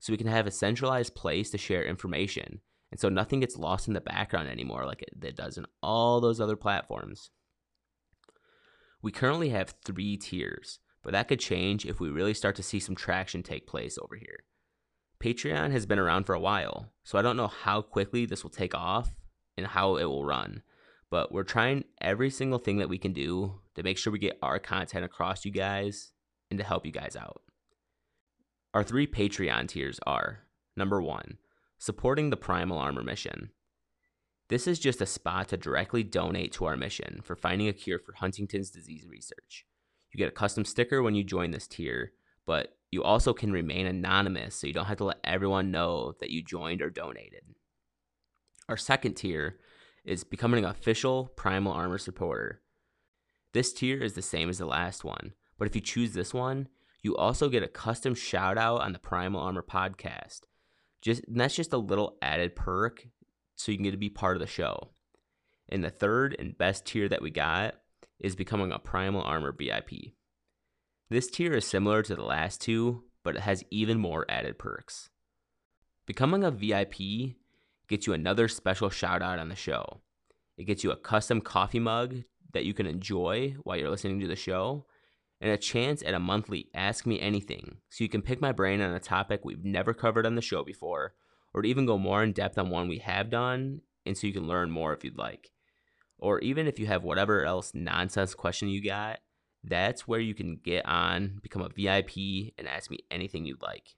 so 0.00 0.12
we 0.12 0.16
can 0.16 0.26
have 0.26 0.46
a 0.48 0.52
centralized 0.52 1.14
place 1.14 1.50
to 1.50 1.58
share 1.58 1.84
information 1.84 2.60
and 2.90 2.98
so 2.98 3.08
nothing 3.08 3.40
gets 3.40 3.56
lost 3.56 3.88
in 3.88 3.94
the 3.94 4.00
background 4.00 4.48
anymore 4.48 4.86
like 4.86 5.02
it, 5.02 5.10
it 5.22 5.36
does 5.36 5.58
in 5.58 5.66
all 5.82 6.20
those 6.20 6.40
other 6.40 6.56
platforms. 6.56 7.30
We 9.02 9.12
currently 9.12 9.50
have 9.50 9.74
three 9.84 10.16
tiers, 10.16 10.80
but 11.02 11.12
that 11.12 11.28
could 11.28 11.40
change 11.40 11.86
if 11.86 12.00
we 12.00 12.08
really 12.08 12.34
start 12.34 12.56
to 12.56 12.62
see 12.62 12.80
some 12.80 12.94
traction 12.96 13.42
take 13.42 13.66
place 13.66 13.98
over 13.98 14.16
here. 14.16 14.44
Patreon 15.22 15.72
has 15.72 15.86
been 15.86 15.98
around 15.98 16.24
for 16.24 16.34
a 16.34 16.40
while, 16.40 16.92
so 17.04 17.18
I 17.18 17.22
don't 17.22 17.36
know 17.36 17.48
how 17.48 17.82
quickly 17.82 18.24
this 18.24 18.42
will 18.42 18.50
take 18.50 18.74
off 18.74 19.10
and 19.56 19.66
how 19.66 19.96
it 19.96 20.04
will 20.04 20.24
run, 20.24 20.62
but 21.10 21.32
we're 21.32 21.42
trying 21.42 21.84
every 22.00 22.30
single 22.30 22.58
thing 22.58 22.78
that 22.78 22.88
we 22.88 22.98
can 22.98 23.12
do 23.12 23.60
to 23.74 23.82
make 23.82 23.98
sure 23.98 24.12
we 24.12 24.18
get 24.18 24.38
our 24.42 24.58
content 24.58 25.04
across 25.04 25.44
you 25.44 25.50
guys 25.50 26.12
and 26.50 26.58
to 26.58 26.64
help 26.64 26.86
you 26.86 26.92
guys 26.92 27.16
out. 27.16 27.42
Our 28.74 28.84
three 28.84 29.06
Patreon 29.06 29.68
tiers 29.68 29.98
are 30.06 30.40
number 30.76 31.02
one, 31.02 31.38
supporting 31.78 32.30
the 32.30 32.36
Primal 32.36 32.78
Armor 32.78 33.02
mission. 33.02 33.50
This 34.48 34.66
is 34.66 34.78
just 34.78 35.00
a 35.00 35.06
spot 35.06 35.48
to 35.48 35.56
directly 35.56 36.02
donate 36.02 36.52
to 36.54 36.64
our 36.64 36.76
mission 36.76 37.20
for 37.22 37.36
finding 37.36 37.68
a 37.68 37.72
cure 37.72 37.98
for 37.98 38.14
Huntington's 38.14 38.70
disease 38.70 39.06
research. 39.08 39.66
You 40.12 40.18
get 40.18 40.28
a 40.28 40.32
custom 40.32 40.64
sticker 40.64 41.02
when 41.02 41.14
you 41.14 41.22
join 41.22 41.50
this 41.50 41.68
tier, 41.68 42.12
but 42.46 42.76
you 42.90 43.02
also 43.02 43.34
can 43.34 43.52
remain 43.52 43.86
anonymous 43.86 44.54
so 44.54 44.66
you 44.66 44.72
don't 44.72 44.86
have 44.86 44.96
to 44.98 45.04
let 45.04 45.20
everyone 45.22 45.70
know 45.70 46.14
that 46.20 46.30
you 46.30 46.42
joined 46.42 46.80
or 46.80 46.90
donated. 46.90 47.42
Our 48.68 48.78
second 48.78 49.14
tier 49.14 49.58
is 50.04 50.24
becoming 50.24 50.64
an 50.64 50.70
official 50.70 51.26
Primal 51.36 51.72
Armor 51.72 51.98
supporter. 51.98 52.62
This 53.52 53.72
tier 53.72 54.02
is 54.02 54.14
the 54.14 54.22
same 54.22 54.48
as 54.48 54.58
the 54.58 54.66
last 54.66 55.04
one, 55.04 55.34
but 55.58 55.68
if 55.68 55.74
you 55.74 55.82
choose 55.82 56.14
this 56.14 56.32
one, 56.32 56.68
you 57.02 57.16
also 57.16 57.50
get 57.50 57.62
a 57.62 57.68
custom 57.68 58.14
shout 58.14 58.56
out 58.56 58.80
on 58.80 58.92
the 58.92 58.98
Primal 58.98 59.42
Armor 59.42 59.62
podcast 59.62 60.40
just 61.02 61.22
that's 61.28 61.54
just 61.54 61.72
a 61.72 61.78
little 61.78 62.16
added 62.22 62.56
perk 62.56 63.06
so 63.56 63.72
you 63.72 63.78
can 63.78 63.84
get 63.84 63.92
to 63.92 63.96
be 63.96 64.10
part 64.10 64.36
of 64.36 64.40
the 64.40 64.46
show. 64.46 64.90
And 65.68 65.84
the 65.84 65.90
third 65.90 66.34
and 66.38 66.56
best 66.56 66.86
tier 66.86 67.08
that 67.08 67.22
we 67.22 67.30
got 67.30 67.74
is 68.18 68.34
becoming 68.36 68.72
a 68.72 68.78
Primal 68.78 69.22
Armor 69.22 69.52
VIP. 69.52 70.14
This 71.10 71.28
tier 71.28 71.54
is 71.54 71.66
similar 71.66 72.02
to 72.02 72.14
the 72.14 72.24
last 72.24 72.60
two, 72.60 73.04
but 73.22 73.36
it 73.36 73.42
has 73.42 73.64
even 73.70 73.98
more 73.98 74.26
added 74.28 74.58
perks. 74.58 75.10
Becoming 76.06 76.44
a 76.44 76.50
VIP 76.50 77.36
gets 77.88 78.06
you 78.06 78.12
another 78.12 78.48
special 78.48 78.90
shout 78.90 79.22
out 79.22 79.38
on 79.38 79.48
the 79.48 79.56
show. 79.56 80.00
It 80.56 80.64
gets 80.64 80.82
you 80.82 80.90
a 80.90 80.96
custom 80.96 81.40
coffee 81.40 81.80
mug 81.80 82.22
that 82.52 82.64
you 82.64 82.74
can 82.74 82.86
enjoy 82.86 83.56
while 83.62 83.76
you're 83.76 83.90
listening 83.90 84.20
to 84.20 84.26
the 84.26 84.36
show, 84.36 84.86
and 85.40 85.50
a 85.50 85.56
chance 85.56 86.02
at 86.02 86.14
a 86.14 86.18
monthly 86.18 86.68
Ask 86.74 87.06
Me 87.06 87.20
Anything, 87.20 87.78
so 87.88 88.04
you 88.04 88.10
can 88.10 88.22
pick 88.22 88.40
my 88.40 88.52
brain 88.52 88.80
on 88.80 88.92
a 88.92 89.00
topic 89.00 89.44
we've 89.44 89.64
never 89.64 89.94
covered 89.94 90.26
on 90.26 90.34
the 90.34 90.42
show 90.42 90.64
before, 90.64 91.14
or 91.54 91.64
even 91.64 91.86
go 91.86 91.98
more 91.98 92.22
in 92.22 92.32
depth 92.32 92.58
on 92.58 92.70
one 92.70 92.88
we 92.88 92.98
have 92.98 93.30
done, 93.30 93.80
and 94.04 94.16
so 94.16 94.26
you 94.26 94.32
can 94.32 94.48
learn 94.48 94.70
more 94.70 94.92
if 94.92 95.04
you'd 95.04 95.18
like. 95.18 95.50
Or 96.18 96.40
even 96.40 96.66
if 96.66 96.78
you 96.78 96.86
have 96.86 97.04
whatever 97.04 97.44
else 97.44 97.72
nonsense 97.74 98.34
question 98.34 98.68
you 98.68 98.82
got, 98.82 99.20
that's 99.62 100.06
where 100.08 100.20
you 100.20 100.34
can 100.34 100.60
get 100.62 100.86
on, 100.86 101.38
become 101.42 101.62
a 101.62 101.68
VIP, 101.68 102.52
and 102.58 102.66
ask 102.66 102.90
me 102.90 102.98
anything 103.10 103.44
you'd 103.44 103.62
like. 103.62 103.94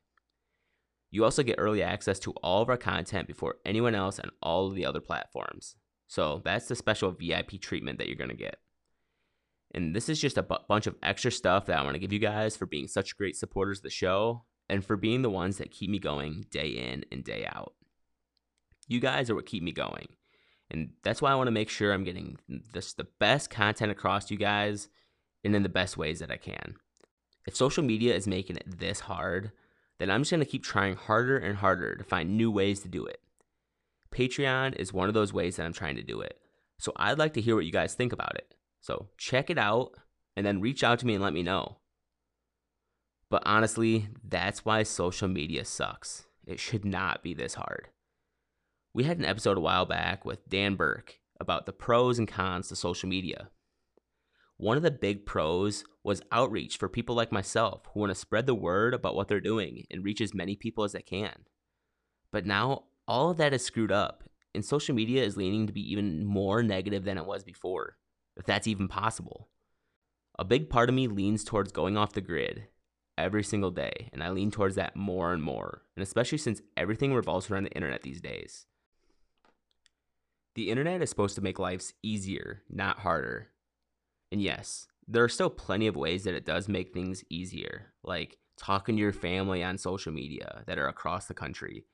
You 1.10 1.24
also 1.24 1.42
get 1.42 1.56
early 1.58 1.82
access 1.82 2.18
to 2.20 2.32
all 2.42 2.62
of 2.62 2.68
our 2.68 2.76
content 2.76 3.26
before 3.26 3.56
anyone 3.64 3.94
else 3.94 4.18
on 4.18 4.30
all 4.42 4.68
of 4.68 4.74
the 4.74 4.86
other 4.86 5.00
platforms. 5.00 5.76
So 6.06 6.40
that's 6.44 6.68
the 6.68 6.76
special 6.76 7.12
VIP 7.12 7.60
treatment 7.60 7.98
that 7.98 8.06
you're 8.06 8.16
going 8.16 8.30
to 8.30 8.36
get. 8.36 8.56
And 9.72 9.94
this 9.94 10.08
is 10.08 10.20
just 10.20 10.38
a 10.38 10.42
bunch 10.42 10.86
of 10.86 10.96
extra 11.02 11.30
stuff 11.30 11.66
that 11.66 11.78
I 11.78 11.82
want 11.82 11.94
to 11.94 12.00
give 12.00 12.12
you 12.12 12.18
guys 12.18 12.56
for 12.56 12.66
being 12.66 12.88
such 12.88 13.16
great 13.16 13.36
supporters 13.36 13.78
of 13.78 13.84
the 13.84 13.90
show 13.90 14.44
and 14.68 14.84
for 14.84 14.96
being 14.96 15.22
the 15.22 15.30
ones 15.30 15.58
that 15.58 15.70
keep 15.70 15.90
me 15.90 15.98
going 15.98 16.46
day 16.50 16.68
in 16.68 17.04
and 17.12 17.22
day 17.22 17.46
out. 17.46 17.74
You 18.88 18.98
guys 18.98 19.30
are 19.30 19.34
what 19.34 19.46
keep 19.46 19.62
me 19.62 19.72
going. 19.72 20.08
And 20.70 20.90
that's 21.02 21.20
why 21.20 21.32
I 21.32 21.34
want 21.34 21.48
to 21.48 21.52
make 21.52 21.68
sure 21.68 21.92
I'm 21.92 22.04
getting 22.04 22.38
this, 22.72 22.92
the 22.92 23.06
best 23.18 23.50
content 23.50 23.90
across 23.90 24.26
to 24.26 24.34
you 24.34 24.38
guys 24.38 24.88
and 25.44 25.54
in 25.54 25.62
the 25.62 25.68
best 25.68 25.96
ways 25.96 26.20
that 26.20 26.30
I 26.30 26.36
can. 26.36 26.76
If 27.46 27.56
social 27.56 27.82
media 27.82 28.14
is 28.14 28.26
making 28.26 28.56
it 28.56 28.78
this 28.78 29.00
hard, 29.00 29.52
then 29.98 30.10
I'm 30.10 30.22
just 30.22 30.30
going 30.30 30.44
to 30.44 30.50
keep 30.50 30.62
trying 30.62 30.96
harder 30.96 31.38
and 31.38 31.56
harder 31.56 31.94
to 31.94 32.04
find 32.04 32.36
new 32.36 32.50
ways 32.50 32.80
to 32.80 32.88
do 32.88 33.04
it. 33.06 33.20
Patreon 34.12 34.76
is 34.76 34.92
one 34.92 35.08
of 35.08 35.14
those 35.14 35.32
ways 35.32 35.56
that 35.56 35.64
I'm 35.64 35.72
trying 35.72 35.96
to 35.96 36.02
do 36.02 36.20
it. 36.20 36.38
So 36.78 36.92
I'd 36.96 37.18
like 37.18 37.34
to 37.34 37.40
hear 37.40 37.54
what 37.54 37.64
you 37.64 37.72
guys 37.72 37.94
think 37.94 38.12
about 38.12 38.36
it. 38.36 38.54
So 38.80 39.08
check 39.18 39.50
it 39.50 39.58
out 39.58 39.92
and 40.36 40.44
then 40.44 40.60
reach 40.60 40.82
out 40.82 40.98
to 41.00 41.06
me 41.06 41.14
and 41.14 41.22
let 41.22 41.34
me 41.34 41.42
know. 41.42 41.78
But 43.28 43.42
honestly, 43.46 44.08
that's 44.26 44.64
why 44.64 44.82
social 44.82 45.28
media 45.28 45.64
sucks. 45.64 46.24
It 46.46 46.58
should 46.58 46.84
not 46.84 47.22
be 47.22 47.34
this 47.34 47.54
hard. 47.54 47.88
We 48.92 49.04
had 49.04 49.18
an 49.18 49.24
episode 49.24 49.56
a 49.56 49.60
while 49.60 49.86
back 49.86 50.24
with 50.24 50.48
Dan 50.48 50.74
Burke 50.74 51.20
about 51.38 51.66
the 51.66 51.72
pros 51.72 52.18
and 52.18 52.26
cons 52.26 52.68
to 52.68 52.76
social 52.76 53.08
media. 53.08 53.50
One 54.56 54.76
of 54.76 54.82
the 54.82 54.90
big 54.90 55.24
pros 55.24 55.84
was 56.02 56.22
outreach 56.32 56.76
for 56.76 56.88
people 56.88 57.14
like 57.14 57.32
myself 57.32 57.82
who 57.92 58.00
want 58.00 58.10
to 58.10 58.14
spread 58.14 58.46
the 58.46 58.54
word 58.54 58.94
about 58.94 59.14
what 59.14 59.28
they're 59.28 59.40
doing 59.40 59.86
and 59.90 60.04
reach 60.04 60.20
as 60.20 60.34
many 60.34 60.56
people 60.56 60.84
as 60.84 60.92
they 60.92 61.02
can. 61.02 61.44
But 62.32 62.46
now 62.46 62.84
all 63.06 63.30
of 63.30 63.36
that 63.38 63.54
is 63.54 63.64
screwed 63.64 63.92
up, 63.92 64.24
and 64.54 64.64
social 64.64 64.94
media 64.94 65.24
is 65.24 65.36
leaning 65.36 65.66
to 65.66 65.72
be 65.72 65.92
even 65.92 66.24
more 66.24 66.62
negative 66.62 67.04
than 67.04 67.16
it 67.16 67.26
was 67.26 67.44
before 67.44 67.96
if 68.40 68.46
that's 68.46 68.66
even 68.66 68.88
possible. 68.88 69.48
A 70.38 70.44
big 70.44 70.70
part 70.70 70.88
of 70.88 70.94
me 70.94 71.06
leans 71.06 71.44
towards 71.44 71.70
going 71.70 71.96
off 71.96 72.14
the 72.14 72.22
grid 72.22 72.64
every 73.18 73.44
single 73.44 73.70
day, 73.70 74.08
and 74.14 74.22
I 74.22 74.30
lean 74.30 74.50
towards 74.50 74.76
that 74.76 74.96
more 74.96 75.34
and 75.34 75.42
more, 75.42 75.82
and 75.94 76.02
especially 76.02 76.38
since 76.38 76.62
everything 76.74 77.12
revolves 77.12 77.50
around 77.50 77.64
the 77.64 77.72
internet 77.72 78.02
these 78.02 78.22
days. 78.22 78.64
The 80.54 80.70
internet 80.70 81.02
is 81.02 81.10
supposed 81.10 81.34
to 81.34 81.42
make 81.42 81.58
lives 81.58 81.92
easier, 82.02 82.62
not 82.70 83.00
harder. 83.00 83.50
And 84.32 84.40
yes, 84.40 84.88
there 85.06 85.22
are 85.22 85.28
still 85.28 85.50
plenty 85.50 85.86
of 85.86 85.96
ways 85.96 86.24
that 86.24 86.34
it 86.34 86.46
does 86.46 86.66
make 86.66 86.94
things 86.94 87.22
easier, 87.28 87.92
like 88.02 88.38
talking 88.56 88.96
to 88.96 89.02
your 89.02 89.12
family 89.12 89.62
on 89.62 89.76
social 89.76 90.12
media 90.12 90.64
that 90.66 90.78
are 90.78 90.88
across 90.88 91.26
the 91.26 91.34
country, 91.34 91.84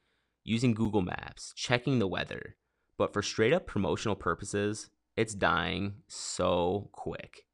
using 0.44 0.74
Google 0.74 1.02
Maps, 1.02 1.52
checking 1.56 1.98
the 1.98 2.06
weather. 2.06 2.56
But 2.96 3.12
for 3.12 3.20
straight 3.20 3.52
up 3.52 3.66
promotional 3.66 4.14
purposes, 4.14 4.90
it's 5.16 5.34
dying 5.34 5.94
so 6.06 6.90
quick. 6.92 7.46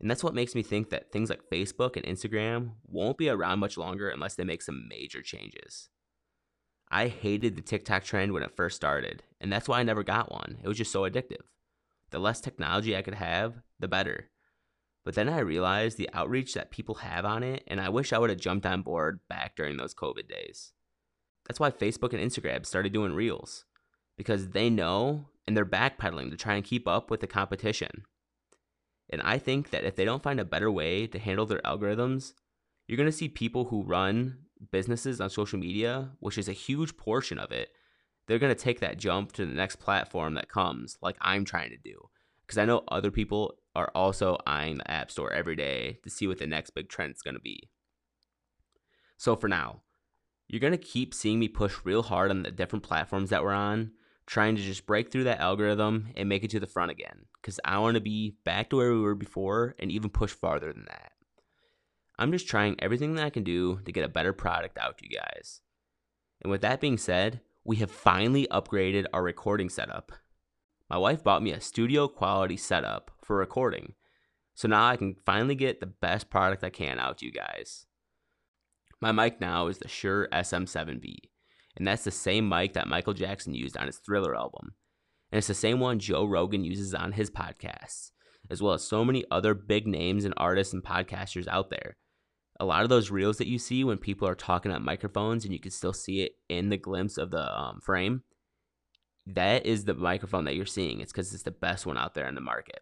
And 0.00 0.10
that's 0.10 0.22
what 0.22 0.34
makes 0.34 0.54
me 0.54 0.62
think 0.62 0.90
that 0.90 1.10
things 1.10 1.28
like 1.30 1.50
Facebook 1.50 1.96
and 1.96 2.04
Instagram 2.04 2.72
won't 2.86 3.18
be 3.18 3.28
around 3.28 3.58
much 3.58 3.76
longer 3.76 4.08
unless 4.08 4.36
they 4.36 4.44
make 4.44 4.62
some 4.62 4.88
major 4.88 5.22
changes. 5.22 5.88
I 6.90 7.08
hated 7.08 7.56
the 7.56 7.62
TikTok 7.62 8.04
trend 8.04 8.32
when 8.32 8.42
it 8.42 8.56
first 8.56 8.76
started, 8.76 9.22
and 9.40 9.52
that's 9.52 9.68
why 9.68 9.80
I 9.80 9.82
never 9.82 10.02
got 10.02 10.32
one. 10.32 10.58
It 10.62 10.68
was 10.68 10.78
just 10.78 10.92
so 10.92 11.02
addictive. 11.02 11.42
The 12.10 12.18
less 12.18 12.40
technology 12.40 12.96
I 12.96 13.02
could 13.02 13.14
have, 13.14 13.54
the 13.78 13.88
better. 13.88 14.30
But 15.04 15.14
then 15.14 15.28
I 15.28 15.40
realized 15.40 15.98
the 15.98 16.08
outreach 16.14 16.54
that 16.54 16.70
people 16.70 16.96
have 16.96 17.24
on 17.24 17.42
it, 17.42 17.62
and 17.66 17.80
I 17.80 17.88
wish 17.88 18.12
I 18.12 18.18
would 18.18 18.30
have 18.30 18.40
jumped 18.40 18.66
on 18.66 18.82
board 18.82 19.20
back 19.28 19.56
during 19.56 19.76
those 19.76 19.94
COVID 19.94 20.28
days. 20.28 20.72
That's 21.46 21.60
why 21.60 21.70
Facebook 21.70 22.12
and 22.12 22.22
Instagram 22.22 22.64
started 22.64 22.92
doing 22.92 23.12
reels, 23.14 23.64
because 24.16 24.50
they 24.50 24.70
know 24.70 25.26
and 25.48 25.56
they're 25.56 25.64
backpedaling 25.64 26.30
to 26.30 26.36
try 26.36 26.56
and 26.56 26.62
keep 26.62 26.86
up 26.86 27.10
with 27.10 27.20
the 27.20 27.26
competition. 27.26 28.04
And 29.08 29.22
I 29.22 29.38
think 29.38 29.70
that 29.70 29.82
if 29.82 29.96
they 29.96 30.04
don't 30.04 30.22
find 30.22 30.38
a 30.38 30.44
better 30.44 30.70
way 30.70 31.06
to 31.06 31.18
handle 31.18 31.46
their 31.46 31.62
algorithms, 31.62 32.34
you're 32.86 32.98
going 32.98 33.08
to 33.08 33.16
see 33.16 33.28
people 33.28 33.64
who 33.64 33.82
run 33.82 34.40
businesses 34.70 35.22
on 35.22 35.30
social 35.30 35.58
media, 35.58 36.10
which 36.20 36.36
is 36.36 36.50
a 36.50 36.52
huge 36.52 36.98
portion 36.98 37.38
of 37.38 37.50
it, 37.50 37.70
they're 38.26 38.38
going 38.38 38.54
to 38.54 38.62
take 38.62 38.80
that 38.80 38.98
jump 38.98 39.32
to 39.32 39.46
the 39.46 39.54
next 39.54 39.76
platform 39.76 40.34
that 40.34 40.50
comes, 40.50 40.98
like 41.00 41.16
I'm 41.22 41.46
trying 41.46 41.70
to 41.70 41.78
do. 41.78 42.10
Because 42.46 42.58
I 42.58 42.66
know 42.66 42.84
other 42.88 43.10
people 43.10 43.54
are 43.74 43.90
also 43.94 44.36
eyeing 44.46 44.76
the 44.76 44.90
App 44.90 45.10
Store 45.10 45.32
every 45.32 45.56
day 45.56 45.98
to 46.02 46.10
see 46.10 46.26
what 46.26 46.40
the 46.40 46.46
next 46.46 46.74
big 46.74 46.90
trend 46.90 47.14
is 47.14 47.22
going 47.22 47.36
to 47.36 47.40
be. 47.40 47.70
So 49.16 49.34
for 49.34 49.48
now, 49.48 49.80
you're 50.46 50.60
going 50.60 50.72
to 50.72 50.78
keep 50.78 51.14
seeing 51.14 51.38
me 51.38 51.48
push 51.48 51.74
real 51.84 52.02
hard 52.02 52.30
on 52.30 52.42
the 52.42 52.50
different 52.50 52.82
platforms 52.82 53.30
that 53.30 53.42
we're 53.42 53.54
on, 53.54 53.92
trying 54.28 54.54
to 54.54 54.62
just 54.62 54.84
break 54.84 55.10
through 55.10 55.24
that 55.24 55.40
algorithm 55.40 56.10
and 56.14 56.28
make 56.28 56.44
it 56.44 56.50
to 56.50 56.60
the 56.60 56.66
front 56.66 56.90
again. 56.90 57.24
Because 57.40 57.58
I 57.64 57.78
want 57.78 57.94
to 57.94 58.00
be 58.00 58.36
back 58.44 58.68
to 58.70 58.76
where 58.76 58.92
we 58.92 59.00
were 59.00 59.14
before 59.14 59.74
and 59.78 59.90
even 59.90 60.10
push 60.10 60.32
farther 60.32 60.70
than 60.70 60.84
that. 60.86 61.12
I'm 62.18 62.30
just 62.30 62.46
trying 62.46 62.76
everything 62.78 63.14
that 63.14 63.24
I 63.24 63.30
can 63.30 63.42
do 63.42 63.80
to 63.86 63.92
get 63.92 64.04
a 64.04 64.08
better 64.08 64.34
product 64.34 64.76
out 64.76 64.98
to 64.98 65.04
you 65.08 65.16
guys. 65.16 65.62
And 66.42 66.50
with 66.50 66.60
that 66.60 66.80
being 66.80 66.98
said, 66.98 67.40
we 67.64 67.76
have 67.76 67.90
finally 67.90 68.46
upgraded 68.50 69.06
our 69.14 69.22
recording 69.22 69.70
setup. 69.70 70.12
My 70.90 70.98
wife 70.98 71.24
bought 71.24 71.42
me 71.42 71.52
a 71.52 71.60
studio 71.60 72.06
quality 72.06 72.58
setup 72.58 73.10
for 73.22 73.36
recording. 73.36 73.94
So 74.54 74.68
now 74.68 74.88
I 74.88 74.96
can 74.96 75.16
finally 75.24 75.54
get 75.54 75.80
the 75.80 75.86
best 75.86 76.28
product 76.28 76.62
I 76.62 76.70
can 76.70 76.98
out 76.98 77.18
to 77.18 77.26
you 77.26 77.32
guys. 77.32 77.86
My 79.00 79.12
mic 79.12 79.40
now 79.40 79.68
is 79.68 79.78
the 79.78 79.88
Shure 79.88 80.28
SM7B, 80.32 81.16
and 81.78 81.86
that's 81.86 82.04
the 82.04 82.10
same 82.10 82.48
mic 82.48 82.74
that 82.74 82.88
Michael 82.88 83.14
Jackson 83.14 83.54
used 83.54 83.76
on 83.76 83.86
his 83.86 83.98
Thriller 83.98 84.36
album. 84.36 84.74
And 85.32 85.38
it's 85.38 85.46
the 85.46 85.54
same 85.54 85.80
one 85.80 85.98
Joe 85.98 86.24
Rogan 86.24 86.64
uses 86.64 86.94
on 86.94 87.12
his 87.12 87.30
podcasts, 87.30 88.10
as 88.50 88.60
well 88.60 88.74
as 88.74 88.82
so 88.82 89.04
many 89.04 89.24
other 89.30 89.54
big 89.54 89.86
names 89.86 90.24
and 90.24 90.34
artists 90.36 90.74
and 90.74 90.82
podcasters 90.82 91.48
out 91.48 91.70
there 91.70 91.96
a 92.60 92.64
lot 92.64 92.82
of 92.82 92.88
those 92.88 93.10
reels 93.10 93.38
that 93.38 93.46
you 93.46 93.58
see 93.58 93.84
when 93.84 93.98
people 93.98 94.26
are 94.26 94.34
talking 94.34 94.72
at 94.72 94.82
microphones 94.82 95.44
and 95.44 95.52
you 95.52 95.60
can 95.60 95.70
still 95.70 95.92
see 95.92 96.22
it 96.22 96.32
in 96.48 96.68
the 96.68 96.76
glimpse 96.76 97.16
of 97.16 97.30
the 97.30 97.58
um, 97.58 97.80
frame, 97.80 98.22
that 99.26 99.64
is 99.64 99.84
the 99.84 99.94
microphone 99.94 100.44
that 100.44 100.56
you're 100.56 100.66
seeing. 100.66 101.00
It's 101.00 101.12
because 101.12 101.32
it's 101.32 101.44
the 101.44 101.50
best 101.50 101.86
one 101.86 101.98
out 101.98 102.14
there 102.14 102.26
in 102.26 102.34
the 102.34 102.40
market. 102.40 102.80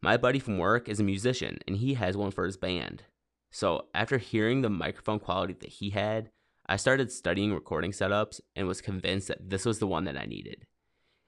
My 0.00 0.16
buddy 0.16 0.38
from 0.38 0.58
work 0.58 0.88
is 0.88 1.00
a 1.00 1.04
musician 1.04 1.58
and 1.66 1.76
he 1.76 1.94
has 1.94 2.16
one 2.16 2.30
for 2.30 2.44
his 2.44 2.56
band. 2.56 3.04
So 3.50 3.86
after 3.94 4.18
hearing 4.18 4.62
the 4.62 4.70
microphone 4.70 5.20
quality 5.20 5.54
that 5.60 5.70
he 5.70 5.90
had, 5.90 6.30
I 6.68 6.76
started 6.76 7.10
studying 7.10 7.54
recording 7.54 7.92
setups 7.92 8.40
and 8.54 8.66
was 8.66 8.80
convinced 8.80 9.28
that 9.28 9.48
this 9.48 9.64
was 9.64 9.78
the 9.78 9.86
one 9.86 10.04
that 10.04 10.18
I 10.18 10.26
needed. 10.26 10.66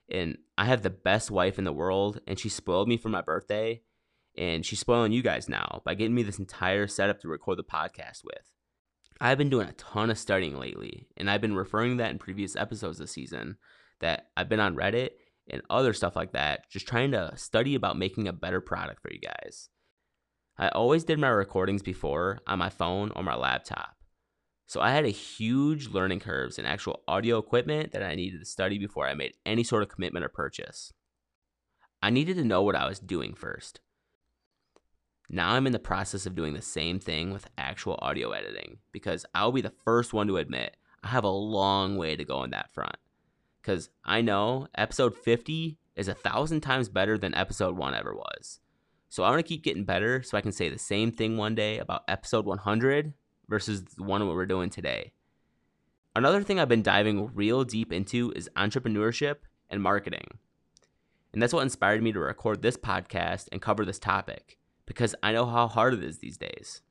And 0.09 0.37
I 0.57 0.65
have 0.65 0.83
the 0.83 0.89
best 0.89 1.31
wife 1.31 1.57
in 1.57 1.63
the 1.63 1.71
world, 1.71 2.19
and 2.27 2.37
she 2.37 2.49
spoiled 2.49 2.87
me 2.87 2.97
for 2.97 3.09
my 3.09 3.21
birthday 3.21 3.81
and 4.37 4.65
she's 4.65 4.79
spoiling 4.79 5.11
you 5.11 5.21
guys 5.21 5.49
now 5.49 5.81
by 5.85 5.93
getting 5.93 6.15
me 6.15 6.23
this 6.23 6.39
entire 6.39 6.87
setup 6.87 7.19
to 7.19 7.27
record 7.27 7.57
the 7.57 7.63
podcast 7.63 8.23
with. 8.23 8.49
I've 9.19 9.37
been 9.37 9.49
doing 9.49 9.67
a 9.67 9.73
ton 9.73 10.09
of 10.09 10.17
studying 10.17 10.57
lately, 10.57 11.07
and 11.17 11.29
I've 11.29 11.41
been 11.41 11.55
referring 11.55 11.97
that 11.97 12.11
in 12.11 12.17
previous 12.17 12.55
episodes 12.55 12.97
this 12.97 13.11
season 13.11 13.57
that 13.99 14.27
I've 14.35 14.49
been 14.49 14.59
on 14.59 14.75
Reddit 14.75 15.11
and 15.49 15.61
other 15.69 15.93
stuff 15.93 16.15
like 16.15 16.31
that, 16.31 16.69
just 16.69 16.87
trying 16.87 17.11
to 17.11 17.33
study 17.35 17.75
about 17.75 17.97
making 17.97 18.27
a 18.27 18.33
better 18.33 18.61
product 18.61 19.01
for 19.01 19.11
you 19.11 19.19
guys. 19.19 19.69
I 20.57 20.69
always 20.69 21.03
did 21.03 21.19
my 21.19 21.29
recordings 21.29 21.83
before 21.83 22.39
on 22.47 22.59
my 22.59 22.69
phone 22.69 23.11
or 23.15 23.23
my 23.23 23.35
laptop. 23.35 23.95
So 24.71 24.79
I 24.79 24.91
had 24.91 25.03
a 25.03 25.09
huge 25.09 25.89
learning 25.89 26.21
curves 26.21 26.57
in 26.57 26.65
actual 26.65 27.03
audio 27.05 27.37
equipment 27.39 27.91
that 27.91 28.03
I 28.03 28.15
needed 28.15 28.39
to 28.39 28.45
study 28.45 28.77
before 28.77 29.05
I 29.05 29.13
made 29.13 29.35
any 29.45 29.65
sort 29.65 29.83
of 29.83 29.89
commitment 29.89 30.23
or 30.23 30.29
purchase. 30.29 30.93
I 32.01 32.09
needed 32.09 32.37
to 32.37 32.45
know 32.45 32.63
what 32.63 32.77
I 32.77 32.87
was 32.87 32.97
doing 32.97 33.33
first. 33.33 33.81
Now 35.29 35.49
I'm 35.49 35.67
in 35.67 35.73
the 35.73 35.77
process 35.77 36.25
of 36.25 36.35
doing 36.35 36.53
the 36.53 36.61
same 36.61 37.01
thing 37.01 37.33
with 37.33 37.49
actual 37.57 37.99
audio 38.01 38.31
editing 38.31 38.77
because 38.93 39.25
I'll 39.35 39.51
be 39.51 39.59
the 39.59 39.73
first 39.83 40.13
one 40.13 40.27
to 40.27 40.37
admit 40.37 40.77
I 41.03 41.09
have 41.09 41.25
a 41.25 41.29
long 41.29 41.97
way 41.97 42.15
to 42.15 42.23
go 42.23 42.37
on 42.37 42.51
that 42.51 42.73
front. 42.73 42.95
Because 43.61 43.89
I 44.05 44.21
know 44.21 44.69
episode 44.75 45.17
50 45.17 45.79
is 45.97 46.07
a 46.07 46.13
thousand 46.13 46.61
times 46.61 46.87
better 46.87 47.17
than 47.17 47.35
episode 47.35 47.75
1 47.75 47.93
ever 47.93 48.15
was. 48.15 48.61
So 49.09 49.23
I 49.23 49.31
want 49.31 49.39
to 49.39 49.49
keep 49.49 49.65
getting 49.65 49.83
better 49.83 50.23
so 50.23 50.37
I 50.37 50.41
can 50.41 50.53
say 50.53 50.69
the 50.69 50.79
same 50.79 51.11
thing 51.11 51.35
one 51.35 51.55
day 51.55 51.79
about 51.79 52.05
episode 52.07 52.45
100 52.45 53.13
versus 53.51 53.83
the 53.83 54.03
one 54.03 54.25
we're 54.25 54.45
doing 54.45 54.69
today. 54.69 55.11
Another 56.15 56.41
thing 56.41 56.57
I've 56.57 56.69
been 56.69 56.81
diving 56.81 57.35
real 57.35 57.65
deep 57.65 57.91
into 57.91 58.31
is 58.33 58.49
entrepreneurship 58.55 59.35
and 59.69 59.83
marketing. 59.83 60.39
And 61.33 61.41
that's 61.41 61.53
what 61.53 61.61
inspired 61.61 62.01
me 62.01 62.13
to 62.13 62.19
record 62.19 62.61
this 62.61 62.77
podcast 62.77 63.49
and 63.51 63.61
cover 63.61 63.83
this 63.85 63.99
topic 63.99 64.57
because 64.85 65.13
I 65.21 65.33
know 65.33 65.45
how 65.45 65.67
hard 65.67 65.93
it 65.93 66.03
is 66.03 66.19
these 66.19 66.37
days. 66.37 66.81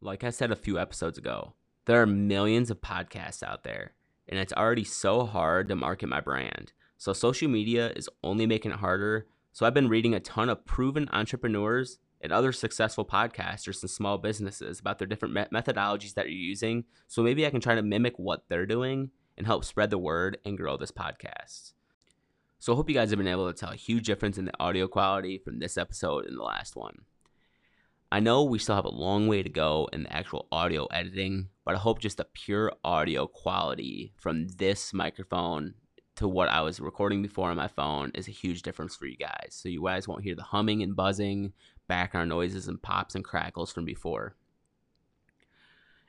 Like 0.00 0.24
I 0.24 0.30
said 0.30 0.50
a 0.50 0.56
few 0.56 0.78
episodes 0.78 1.18
ago, 1.18 1.52
there 1.84 2.00
are 2.00 2.06
millions 2.06 2.70
of 2.70 2.80
podcasts 2.80 3.42
out 3.42 3.62
there, 3.62 3.92
and 4.26 4.40
it's 4.40 4.52
already 4.54 4.84
so 4.84 5.26
hard 5.26 5.68
to 5.68 5.76
market 5.76 6.08
my 6.08 6.20
brand. 6.20 6.72
So 6.96 7.12
social 7.12 7.48
media 7.48 7.92
is 7.94 8.08
only 8.22 8.46
making 8.46 8.72
it 8.72 8.78
harder. 8.78 9.26
So 9.52 9.66
I've 9.66 9.74
been 9.74 9.88
reading 9.88 10.14
a 10.14 10.20
ton 10.20 10.48
of 10.48 10.64
proven 10.64 11.08
entrepreneurs 11.12 11.98
and 12.24 12.32
other 12.32 12.52
successful 12.52 13.04
podcasters 13.04 13.82
and 13.82 13.90
small 13.90 14.16
businesses 14.16 14.80
about 14.80 14.98
their 14.98 15.06
different 15.06 15.34
methodologies 15.52 16.14
that 16.14 16.26
you're 16.26 16.34
using. 16.34 16.84
So 17.06 17.22
maybe 17.22 17.46
I 17.46 17.50
can 17.50 17.60
try 17.60 17.74
to 17.74 17.82
mimic 17.82 18.18
what 18.18 18.44
they're 18.48 18.66
doing 18.66 19.10
and 19.36 19.46
help 19.46 19.64
spread 19.64 19.90
the 19.90 19.98
word 19.98 20.38
and 20.44 20.56
grow 20.56 20.78
this 20.78 20.90
podcast. 20.90 21.74
So 22.58 22.72
I 22.72 22.76
hope 22.76 22.88
you 22.88 22.94
guys 22.94 23.10
have 23.10 23.18
been 23.18 23.28
able 23.28 23.52
to 23.52 23.58
tell 23.58 23.72
a 23.72 23.76
huge 23.76 24.06
difference 24.06 24.38
in 24.38 24.46
the 24.46 24.58
audio 24.58 24.88
quality 24.88 25.36
from 25.36 25.58
this 25.58 25.76
episode 25.76 26.24
and 26.24 26.38
the 26.38 26.42
last 26.42 26.76
one. 26.76 27.02
I 28.10 28.20
know 28.20 28.44
we 28.44 28.58
still 28.58 28.76
have 28.76 28.86
a 28.86 28.90
long 28.90 29.28
way 29.28 29.42
to 29.42 29.50
go 29.50 29.88
in 29.92 30.04
the 30.04 30.12
actual 30.12 30.46
audio 30.50 30.86
editing, 30.86 31.48
but 31.66 31.74
I 31.74 31.78
hope 31.78 31.98
just 31.98 32.16
the 32.16 32.26
pure 32.32 32.72
audio 32.82 33.26
quality 33.26 34.14
from 34.16 34.48
this 34.48 34.94
microphone 34.94 35.74
to 36.16 36.28
what 36.28 36.48
I 36.48 36.62
was 36.62 36.80
recording 36.80 37.22
before 37.22 37.50
on 37.50 37.56
my 37.56 37.68
phone 37.68 38.12
is 38.14 38.28
a 38.28 38.32
huge 38.32 38.62
difference 38.62 38.94
for 38.94 39.06
you 39.06 39.16
guys. 39.16 39.48
So 39.50 39.68
you 39.68 39.84
guys 39.84 40.06
won't 40.06 40.22
hear 40.22 40.36
the 40.36 40.42
humming 40.42 40.82
and 40.82 40.94
buzzing, 40.94 41.52
background 41.86 42.28
noises 42.28 42.68
and 42.68 42.82
pops 42.82 43.14
and 43.14 43.24
crackles 43.24 43.72
from 43.72 43.84
before. 43.84 44.36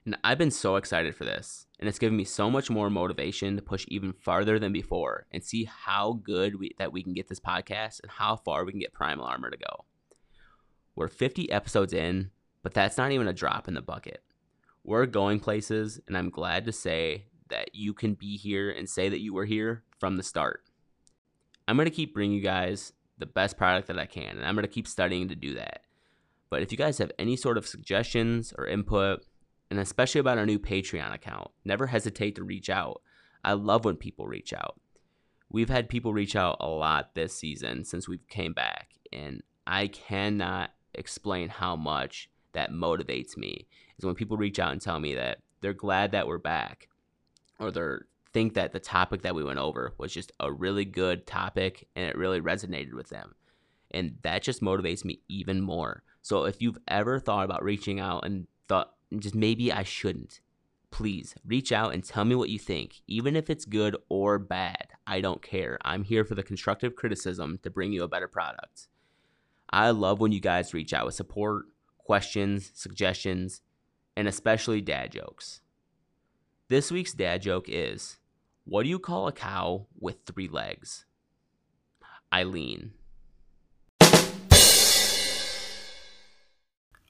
And 0.06 0.18
I've 0.24 0.38
been 0.38 0.52
so 0.52 0.76
excited 0.76 1.16
for 1.16 1.26
this, 1.26 1.66
and 1.80 1.90
it's 1.90 1.98
given 1.98 2.16
me 2.16 2.26
so 2.26 2.52
much 2.52 2.70
more 2.70 2.92
motivation 2.92 3.56
to 3.56 3.62
push 3.64 3.86
even 3.88 4.14
farther 4.14 4.60
than 4.60 4.72
before 4.72 5.26
and 5.32 5.44
see 5.44 5.64
how 5.64 6.20
good 6.24 6.60
we, 6.60 6.72
that 6.78 6.94
we 6.94 7.02
can 7.02 7.14
get 7.14 7.28
this 7.28 7.40
podcast 7.40 8.02
and 8.02 8.12
how 8.12 8.36
far 8.36 8.64
we 8.64 8.72
can 8.72 8.80
get 8.80 8.94
Primal 8.94 9.26
Armor 9.26 9.50
to 9.50 9.58
go. 9.58 9.86
We're 10.96 11.08
50 11.08 11.52
episodes 11.52 11.92
in, 11.92 12.30
but 12.62 12.76
that's 12.76 12.98
not 12.98 13.12
even 13.12 13.28
a 13.28 13.34
drop 13.34 13.68
in 13.68 13.74
the 13.74 13.82
bucket. 13.82 14.22
We're 14.84 15.08
going 15.08 15.40
places, 15.40 16.00
and 16.08 16.16
I'm 16.16 16.30
glad 16.30 16.66
to 16.66 16.72
say 16.72 17.26
that 17.50 17.74
you 17.74 17.96
can 17.96 18.14
be 18.14 18.38
here 18.38 18.70
and 18.70 18.88
say 18.88 19.10
that 19.10 19.22
you 19.22 19.34
were 19.34 19.46
here 19.46 19.84
from 20.00 20.18
the 20.18 20.24
start. 20.24 20.62
I'm 21.68 21.78
going 21.78 21.90
to 21.90 21.96
keep 21.96 22.14
bringing 22.14 22.38
you 22.38 22.44
guys 22.44 22.94
the 23.18 23.26
best 23.26 23.58
product 23.58 23.88
that 23.88 24.00
I 24.00 24.06
can, 24.06 24.38
and 24.38 24.46
I'm 24.46 24.56
going 24.56 24.64
to 24.64 24.72
keep 24.72 24.88
studying 24.88 25.28
to 25.30 25.36
do 25.36 25.56
that. 25.56 25.82
But 26.50 26.62
if 26.62 26.72
you 26.72 26.78
guys 26.78 26.98
have 27.00 27.12
any 27.18 27.36
sort 27.36 27.58
of 27.58 27.68
suggestions 27.68 28.54
or 28.58 28.68
input, 28.68 29.26
and 29.70 29.80
especially 29.80 30.20
about 30.20 30.38
our 30.38 30.46
new 30.46 30.60
Patreon 30.60 31.14
account. 31.14 31.50
Never 31.64 31.88
hesitate 31.88 32.36
to 32.36 32.44
reach 32.44 32.70
out. 32.70 33.02
I 33.44 33.54
love 33.54 33.86
when 33.86 33.96
people 33.96 34.28
reach 34.28 34.54
out. 34.54 34.80
We've 35.50 35.70
had 35.70 35.90
people 35.90 36.14
reach 36.14 36.36
out 36.36 36.58
a 36.60 36.68
lot 36.68 37.14
this 37.14 37.36
season 37.36 37.84
since 37.86 38.08
we 38.08 38.20
came 38.30 38.54
back, 38.54 38.90
and 39.14 39.44
I 39.68 39.88
cannot 39.88 40.72
explain 40.94 41.50
how 41.50 41.76
much 41.76 42.30
that 42.54 42.72
motivates 42.72 43.38
me. 43.38 43.68
Is 43.98 44.06
when 44.06 44.16
people 44.16 44.38
reach 44.38 44.60
out 44.60 44.72
and 44.72 44.82
tell 44.82 45.00
me 45.00 45.16
that 45.16 45.40
they're 45.62 45.74
glad 45.74 46.12
that 46.12 46.28
we're 46.28 46.38
back, 46.38 46.90
or 47.60 47.72
they 47.72 47.98
think 48.36 48.56
that 48.56 48.74
the 48.74 48.82
topic 48.82 49.22
that 49.22 49.34
we 49.34 49.46
went 49.46 49.60
over 49.60 49.94
was 49.98 50.14
just 50.14 50.34
a 50.42 50.52
really 50.52 50.84
good 50.84 51.26
topic 51.26 51.88
and 51.96 52.06
it 52.06 52.18
really 52.18 52.42
resonated 52.42 52.94
with 52.94 53.08
them. 53.08 53.34
And 53.92 54.18
that 54.24 54.44
just 54.44 54.62
motivates 54.62 55.06
me 55.06 55.22
even 55.30 55.62
more. 55.62 56.04
So 56.22 56.44
if 56.44 56.62
you've 56.62 56.78
ever 56.90 57.18
thought 57.18 57.46
about 57.46 57.64
reaching 57.64 58.02
out 58.02 58.26
and 58.26 58.46
thought 58.68 58.92
just 59.18 59.36
maybe 59.36 59.72
I 59.72 59.84
shouldn't. 59.84 60.42
Please 60.92 61.34
reach 61.46 61.72
out 61.72 61.94
and 61.94 62.04
tell 62.04 62.26
me 62.26 62.36
what 62.36 62.50
you 62.50 62.60
think, 62.60 63.02
even 63.08 63.38
if 63.38 63.50
it's 63.50 63.64
good 63.64 63.96
or 64.10 64.38
bad. 64.38 64.90
I 65.08 65.22
don't 65.22 65.42
care. 65.42 65.78
I'm 65.86 66.04
here 66.04 66.26
for 66.26 66.36
the 66.36 66.44
constructive 66.44 66.98
criticism 66.98 67.60
to 67.64 67.70
bring 67.70 67.94
you 67.94 68.04
a 68.04 68.10
better 68.10 68.28
product. 68.28 68.90
I 69.70 69.92
love 69.92 70.20
when 70.20 70.34
you 70.34 70.42
guys 70.42 70.74
reach 70.74 70.94
out 70.94 71.06
with 71.06 71.16
support, 71.16 71.68
questions, 71.98 72.70
suggestions, 72.74 73.62
and 74.18 74.28
especially 74.28 74.82
dad 74.82 75.14
jokes. 75.14 75.62
This 76.68 76.92
week's 76.92 77.14
dad 77.14 77.42
joke 77.42 77.68
is 77.70 78.18
What 78.68 78.82
do 78.82 78.90
you 78.90 78.98
call 78.98 79.28
a 79.28 79.32
cow 79.32 79.86
with 80.00 80.18
three 80.26 80.48
legs? 80.48 81.06
Eileen. 82.34 82.94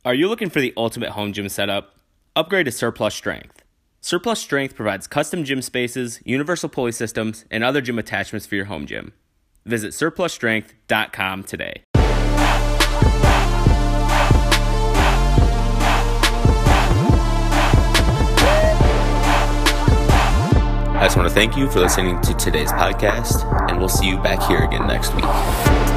Are 0.04 0.14
you 0.14 0.28
looking 0.28 0.50
for 0.50 0.60
the 0.60 0.74
ultimate 0.76 1.12
home 1.12 1.32
gym 1.32 1.48
setup? 1.48 1.96
Upgrade 2.36 2.66
to 2.66 2.74
Surplus 2.74 3.16
Strength. 3.16 3.64
Surplus 4.02 4.40
Strength 4.40 4.76
provides 4.76 5.08
custom 5.08 5.46
gym 5.46 5.62
spaces, 5.62 6.20
universal 6.26 6.68
pulley 6.68 6.92
systems, 6.92 7.46
and 7.50 7.64
other 7.64 7.80
gym 7.80 7.98
attachments 7.98 8.46
for 8.46 8.56
your 8.56 8.66
home 8.66 8.86
gym. 8.86 9.14
Visit 9.66 9.94
surplusstrength.com 9.94 11.44
today. 11.46 11.84
I 21.06 21.08
just 21.08 21.18
want 21.18 21.30
to 21.30 21.36
thank 21.36 21.56
you 21.56 21.70
for 21.70 21.82
listening 21.82 22.20
to 22.22 22.34
today's 22.34 22.72
podcast, 22.72 23.46
and 23.70 23.78
we'll 23.78 23.88
see 23.90 24.08
you 24.08 24.18
back 24.18 24.42
here 24.42 24.64
again 24.64 24.88
next 24.88 25.14
week. 25.14 25.95